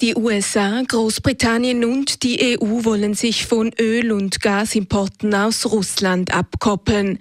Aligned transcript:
Die 0.00 0.16
USA, 0.16 0.82
Großbritannien 0.86 1.84
und 1.84 2.24
die 2.24 2.58
EU 2.60 2.84
wollen 2.84 3.14
sich 3.14 3.46
von 3.46 3.70
Öl- 3.80 4.10
und 4.10 4.40
Gasimporten 4.40 5.32
aus 5.34 5.66
Russland 5.66 6.34
abkoppeln. 6.34 7.20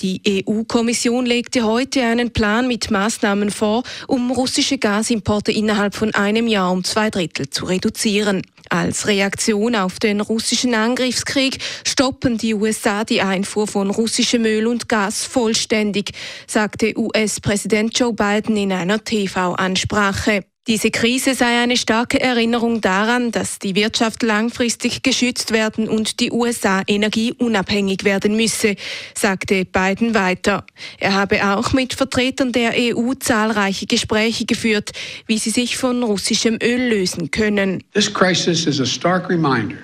Die 0.00 0.44
EU-Kommission 0.46 1.26
legte 1.26 1.64
heute 1.64 2.02
einen 2.02 2.32
Plan 2.32 2.68
mit 2.68 2.92
Maßnahmen 2.92 3.50
vor, 3.50 3.82
um 4.06 4.30
russische 4.30 4.78
Gasimporte 4.78 5.50
innerhalb 5.50 5.96
von 5.96 6.14
einem 6.14 6.46
Jahr 6.46 6.70
um 6.70 6.84
zwei 6.84 7.10
Drittel 7.10 7.50
zu 7.50 7.64
reduzieren. 7.64 8.42
Als 8.70 9.08
Reaktion 9.08 9.74
auf 9.74 9.98
den 9.98 10.20
russischen 10.20 10.74
Angriffskrieg 10.74 11.58
stoppen 11.86 12.38
die 12.38 12.54
USA 12.54 13.04
die 13.04 13.20
Einfuhr 13.20 13.66
von 13.66 13.90
russischem 13.90 14.44
Öl 14.44 14.68
und 14.68 14.88
Gas 14.88 15.24
vollständig, 15.24 16.12
sagte 16.46 16.94
US-Präsident 16.96 17.98
Joe 17.98 18.12
Biden 18.12 18.56
in 18.56 18.72
einer 18.72 19.02
TV-Ansprache. 19.02 20.44
Diese 20.68 20.92
Krise 20.92 21.34
sei 21.34 21.60
eine 21.60 21.76
starke 21.76 22.20
Erinnerung 22.20 22.80
daran, 22.80 23.32
dass 23.32 23.58
die 23.58 23.74
Wirtschaft 23.74 24.22
langfristig 24.22 25.02
geschützt 25.02 25.52
werden 25.52 25.88
und 25.88 26.20
die 26.20 26.30
USA 26.30 26.82
energieunabhängig 26.86 28.04
werden 28.04 28.36
müsse, 28.36 28.76
sagte 29.12 29.64
Biden 29.64 30.14
weiter. 30.14 30.64
Er 31.00 31.14
habe 31.14 31.44
auch 31.44 31.72
mit 31.72 31.94
Vertretern 31.94 32.52
der 32.52 32.74
EU 32.76 33.14
zahlreiche 33.14 33.86
Gespräche 33.86 34.44
geführt, 34.44 34.92
wie 35.26 35.38
sie 35.38 35.50
sich 35.50 35.76
von 35.76 36.00
russischem 36.04 36.58
Öl 36.62 36.90
lösen 36.90 37.32
können. 37.32 37.82
This 37.92 38.12
crisis 38.12 38.64
is 38.64 38.78
a 38.78 38.86
stark 38.86 39.28
reminder. 39.28 39.78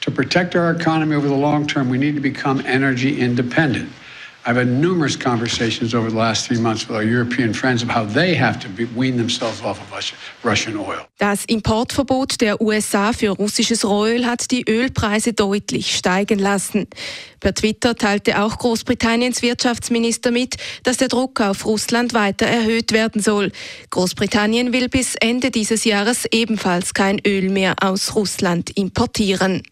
To 0.00 0.10
protect 0.10 0.56
our 0.56 0.72
economy 0.72 1.14
over 1.14 1.28
the 1.28 1.40
long 1.40 1.68
term, 1.68 1.88
we 1.88 1.98
need 1.98 2.16
to 2.16 2.20
become 2.22 2.60
energy 2.66 3.20
independent. 3.20 3.86
I've 4.48 4.56
had 4.56 4.68
numerous 4.68 5.16
conversations 5.16 5.92
over 5.92 6.08
the 6.08 6.16
last 6.16 6.46
three 6.46 6.60
months 6.60 6.86
with 6.86 6.96
our 6.96 7.02
European 7.02 7.52
friends 7.52 7.82
of 7.82 7.88
how 7.88 8.04
they 8.04 8.36
have 8.36 8.60
to 8.60 8.68
wean 8.94 9.16
themselves 9.16 9.60
off 9.60 9.80
of 9.80 9.90
Russian 10.44 10.76
oil. 10.76 11.04
Das 11.18 11.44
Importverbot 11.46 12.40
der 12.40 12.60
USA 12.60 13.12
für 13.12 13.30
russisches 13.30 13.84
Rohöl 13.84 14.24
hat 14.24 14.52
die 14.52 14.62
Ölpreise 14.68 15.32
deutlich 15.32 15.96
steigen 15.96 16.38
lassen. 16.38 16.86
Per 17.40 17.54
Twitter 17.54 17.96
teilte 17.96 18.40
auch 18.40 18.56
Großbritanniens 18.58 19.42
Wirtschaftsminister 19.42 20.30
mit, 20.30 20.54
dass 20.84 20.98
der 20.98 21.08
Druck 21.08 21.40
auf 21.40 21.66
Russland 21.66 22.14
weiter 22.14 22.46
erhöht 22.46 22.92
werden 22.92 23.20
soll. 23.20 23.50
Großbritannien 23.90 24.72
will 24.72 24.88
bis 24.88 25.16
Ende 25.16 25.50
dieses 25.50 25.84
Jahres 25.84 26.24
ebenfalls 26.30 26.94
kein 26.94 27.20
Öl 27.26 27.50
mehr 27.50 27.74
aus 27.82 28.14
Russland 28.14 28.70
importieren. 28.70 29.64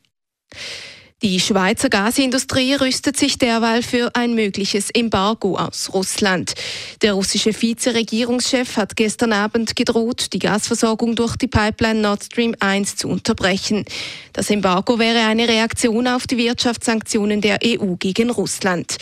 Die 1.24 1.40
Schweizer 1.40 1.88
Gasindustrie 1.88 2.74
rüstet 2.74 3.16
sich 3.16 3.38
derweil 3.38 3.82
für 3.82 4.14
ein 4.14 4.34
mögliches 4.34 4.90
Embargo 4.90 5.56
aus 5.56 5.94
Russland. 5.94 6.52
Der 7.00 7.14
russische 7.14 7.50
Vizeregierungschef 7.58 8.76
hat 8.76 8.94
gestern 8.94 9.32
Abend 9.32 9.74
gedroht, 9.74 10.34
die 10.34 10.38
Gasversorgung 10.38 11.16
durch 11.16 11.36
die 11.36 11.46
Pipeline 11.46 12.02
Nord 12.02 12.24
Stream 12.24 12.54
1 12.60 12.96
zu 12.96 13.08
unterbrechen. 13.08 13.86
Das 14.34 14.50
Embargo 14.50 14.98
wäre 14.98 15.20
eine 15.20 15.48
Reaktion 15.48 16.08
auf 16.08 16.26
die 16.26 16.36
Wirtschaftssanktionen 16.36 17.40
der 17.40 17.60
EU 17.64 17.94
gegen 17.94 18.28
Russland. 18.28 18.98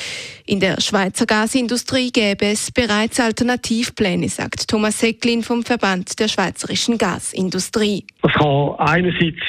In 0.47 0.61
der 0.61 0.81
Schweizer 0.81 1.27
Gasindustrie 1.27 2.12
gäbe 2.12 2.47
es 2.47 2.70
bereits 2.70 3.19
Alternativpläne, 3.19 4.28
sagt 4.28 4.69
Thomas 4.69 5.00
Secklin 5.00 5.43
vom 5.43 5.65
Verband 5.65 6.20
der 6.20 6.28
schweizerischen 6.28 6.98
Gasindustrie. 6.98 8.06
Das 8.23 8.33
kann 8.34 8.75
einerseits 8.78 9.41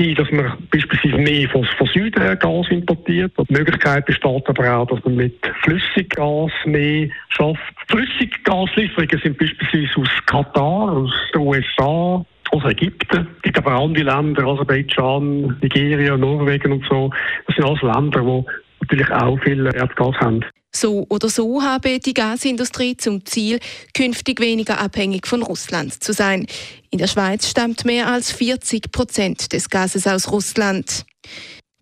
sein, 0.00 0.14
dass 0.14 0.30
man 0.30 0.52
beispielsweise 0.70 1.16
mehr 1.18 1.48
von, 1.48 1.64
von 1.76 1.86
Süden 1.88 2.22
her 2.22 2.36
Gas 2.36 2.66
importiert. 2.70 3.32
Die 3.36 3.52
Möglichkeit 3.52 4.06
besteht 4.06 4.48
aber 4.48 4.76
auch, 4.76 4.86
dass 4.86 5.04
man 5.04 5.16
mit 5.16 5.38
Flüssiggas 5.62 6.50
mehr 6.64 7.08
schafft. 7.28 7.74
Flüssiggaslieferungen 7.88 9.20
sind 9.22 9.38
beispielsweise 9.38 10.00
aus 10.00 10.26
Katar, 10.26 10.92
aus 10.92 11.12
den 11.34 11.42
USA, 11.42 12.24
aus 12.52 12.64
Ägypten. 12.64 13.28
Es 13.36 13.42
gibt 13.42 13.58
aber 13.58 13.76
auch 13.76 13.84
andere 13.84 14.04
Länder, 14.04 14.46
Aserbaidschan, 14.46 15.58
Nigeria, 15.60 16.16
Norwegen 16.16 16.72
und 16.72 16.84
so. 16.88 17.10
Das 17.46 17.56
sind 17.56 17.64
alles 17.64 17.82
Länder, 17.82 18.22
die 18.22 18.44
natürlich 18.80 19.10
auch 19.10 19.38
viel 19.40 19.66
Erdgas 19.66 20.16
haben. 20.20 20.44
So 20.72 21.06
oder 21.08 21.28
so 21.28 21.62
habe 21.62 21.98
die 21.98 22.14
Gasindustrie 22.14 22.96
zum 22.96 23.24
Ziel, 23.26 23.58
künftig 23.94 24.40
weniger 24.40 24.78
abhängig 24.78 25.26
von 25.26 25.42
Russland 25.42 26.02
zu 26.02 26.12
sein. 26.12 26.46
In 26.90 26.98
der 26.98 27.08
Schweiz 27.08 27.48
stammt 27.48 27.84
mehr 27.84 28.08
als 28.08 28.30
40 28.30 28.92
Prozent 28.92 29.52
des 29.52 29.68
Gases 29.68 30.06
aus 30.06 30.30
Russland. 30.30 31.04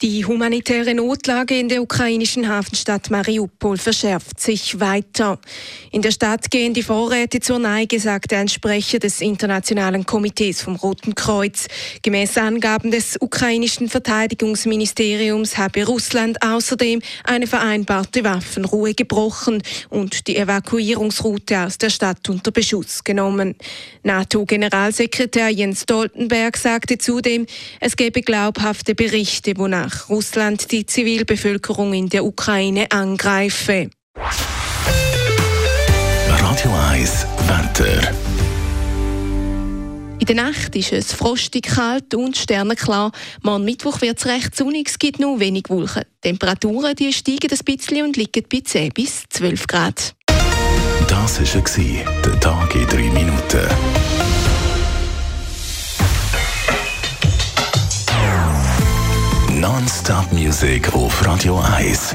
Die 0.01 0.25
humanitäre 0.25 0.95
Notlage 0.95 1.59
in 1.59 1.69
der 1.69 1.83
ukrainischen 1.83 2.49
Hafenstadt 2.49 3.11
Mariupol 3.11 3.79
verschärft 3.79 4.39
sich 4.39 4.79
weiter. 4.79 5.41
In 5.91 6.03
der 6.03 6.13
Stadt 6.13 6.53
gehen 6.53 6.73
die 6.73 6.85
Vorräte 6.85 7.41
zur 7.41 7.59
Neige, 7.59 7.99
sagte 7.99 8.37
ein 8.37 8.47
Sprecher 8.47 9.01
des 9.01 9.21
Internationalen 9.21 10.07
Komitees 10.07 10.63
vom 10.63 10.77
Roten 10.77 11.17
Kreuz. 11.17 11.67
Gemäß 12.03 12.39
Angaben 12.39 12.93
des 12.93 13.17
ukrainischen 13.21 13.89
Verteidigungsministeriums 13.89 15.59
habe 15.59 15.85
Russland 15.85 16.45
außerdem 16.45 17.03
eine 17.25 17.49
vereinbarte 17.49 18.23
Waffenruhe 18.23 18.95
gebrochen 18.95 19.65
und 19.91 20.29
die 20.29 20.37
Evakuierungsroute 20.37 21.59
aus 21.65 21.77
der 21.77 21.91
Stadt 21.91 22.29
unter 22.29 22.53
Beschuss 22.53 23.03
genommen. 23.03 23.57
NATO-Generalsekretär 24.05 25.49
Jens 25.49 25.83
Stoltenberg 25.83 26.57
sagte 26.57 26.99
zudem, 26.99 27.47
es 27.81 27.97
gebe 27.97 28.23
glaubhafte 28.23 28.95
Berichte, 28.95 29.55
wonach 29.57 29.88
nach 29.89 30.09
Russland 30.11 30.71
die 30.71 30.85
Zivilbevölkerung 30.85 31.95
in 31.95 32.11
der 32.11 32.25
Ukraine 32.25 32.91
angreife. 32.91 33.89
Radio 36.29 36.71
1 36.91 37.27
Wetter. 37.47 38.13
In 40.19 40.27
der 40.27 40.35
Nacht 40.35 40.77
ist 40.77 40.93
es 40.93 41.13
frostig 41.15 41.69
kalt 41.75 42.13
und 42.15 42.37
sternenklar. 42.37 43.13
Morgen 43.43 43.65
Mittwoch 43.65 44.03
wird 44.03 44.19
es 44.19 44.27
recht 44.27 44.55
sonnig, 44.55 44.89
es 44.91 44.99
gibt 44.99 45.21
nur 45.21 45.41
wenig 45.41 45.65
Wolken. 45.69 46.03
Die 46.23 46.29
Temperaturen 46.29 46.95
die 46.95 47.13
steigen 47.15 47.51
ein 47.51 47.65
bisschen 47.65 48.05
und 48.05 48.17
liegen 48.19 48.45
bei 48.53 48.61
10 48.61 48.91
bis 48.91 49.23
12 49.31 49.67
Grad. 49.67 50.15
Das 51.09 51.41
war 51.41 52.25
der 52.25 52.41
Tag 52.41 52.75
in 52.75 52.87
3 52.87 52.97
Minuten. 53.11 53.69
Non-Stop 60.09 60.33
Music 60.33 60.95
auf 60.95 61.27
Radio 61.27 61.61
1. 61.77 62.15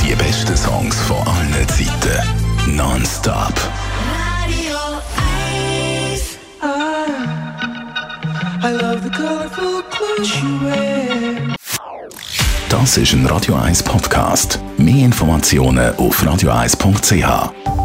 Die 0.00 0.14
besten 0.14 0.56
Songs 0.56 0.94
von 1.00 1.16
allen 1.26 1.66
Zeiten. 1.66 2.76
Non-Stop. 2.76 3.52
Radio 4.14 4.76
1. 6.12 6.38
I, 6.62 6.66
I 8.64 8.70
love 8.80 9.02
the 9.02 9.10
colorful 9.10 9.82
clothes 9.90 10.40
you 10.40 10.60
wear. 10.60 11.56
Das 12.68 12.96
ist 12.96 13.12
ein 13.12 13.26
Radio 13.26 13.56
1 13.56 13.82
Podcast. 13.82 14.60
Mehr 14.76 15.04
Informationen 15.06 15.96
auf 15.96 16.22
radio1.ch. 16.22 17.75